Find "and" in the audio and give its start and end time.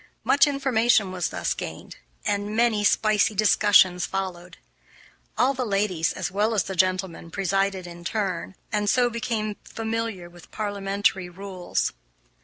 2.25-2.55, 8.71-8.89